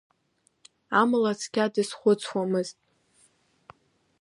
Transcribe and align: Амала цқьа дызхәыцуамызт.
Амала 0.99 1.33
цқьа 1.39 1.65
дызхәыцуамызт. 1.73 2.77